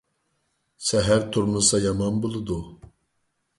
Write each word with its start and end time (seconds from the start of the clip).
سەھەر 0.85 1.27
تۇرمىسا 1.37 1.83
يامان 1.85 2.19
بولىدۇ. 2.27 2.61